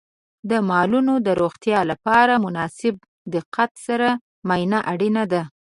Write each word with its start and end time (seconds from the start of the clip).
د 0.49 0.51
مالونو 0.69 1.13
د 1.27 1.27
روغتیا 1.41 1.79
لپاره 1.91 2.33
د 2.37 2.41
مناسب 2.45 2.93
دقت 3.35 3.71
سره 3.85 4.09
معاینه 4.47 4.79
اړینه 4.91 5.23
ده. 5.31 5.41